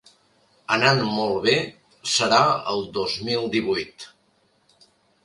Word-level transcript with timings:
Anant 0.75 1.01
molt 1.17 1.35
bé, 1.43 1.53
serà 2.13 2.39
el 2.71 2.81
dos 2.97 3.19
mil 3.29 3.47
divuit. 3.57 4.07